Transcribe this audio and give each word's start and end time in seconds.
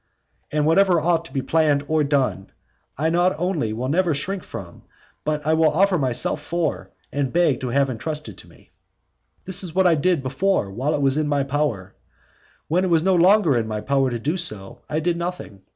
And 0.51 0.65
whatever 0.65 0.99
ought 0.99 1.25
to 1.25 1.31
be 1.31 1.43
planned 1.43 1.85
or 1.87 2.03
done, 2.03 2.51
I 2.97 3.11
not 3.11 3.35
only 3.37 3.71
will 3.71 3.87
never 3.87 4.15
shrink 4.15 4.43
from, 4.43 4.81
but 5.23 5.45
I 5.45 5.53
will 5.53 5.69
offer 5.71 5.99
myself 5.99 6.41
for, 6.41 6.89
and 7.13 7.31
beg 7.31 7.61
to 7.61 7.67
have 7.69 7.87
entrusted 7.87 8.35
to 8.39 8.47
me. 8.47 8.71
This 9.45 9.63
is 9.63 9.75
what 9.75 9.85
I 9.85 9.93
did 9.93 10.23
before 10.23 10.71
while 10.71 10.95
it 10.95 11.03
was 11.03 11.17
in 11.17 11.27
my 11.27 11.43
power; 11.43 11.93
when 12.67 12.83
it 12.83 12.89
was 12.89 13.03
no 13.03 13.13
longer 13.13 13.55
in 13.55 13.67
my 13.67 13.79
power 13.81 14.09
to 14.09 14.17
do 14.17 14.37
so, 14.37 14.81
I 14.89 15.01
did 15.01 15.17
nothing. 15.17 15.61